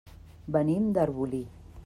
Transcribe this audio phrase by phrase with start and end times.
[0.55, 1.45] Venim d'Arbolí.